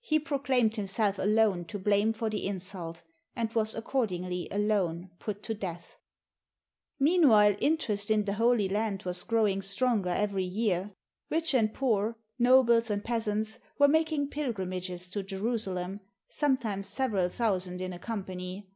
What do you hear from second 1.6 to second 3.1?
to blame for the insult,